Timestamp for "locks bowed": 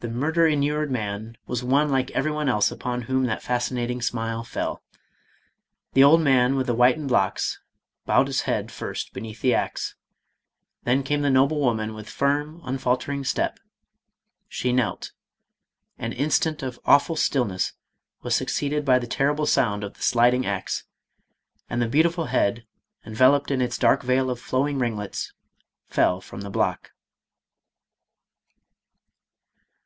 7.12-8.26